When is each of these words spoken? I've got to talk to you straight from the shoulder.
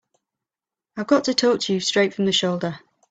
I've 0.97 1.05
got 1.05 1.25
to 1.25 1.35
talk 1.35 1.59
to 1.59 1.73
you 1.75 1.79
straight 1.79 2.15
from 2.15 2.25
the 2.25 2.31
shoulder. 2.31 2.79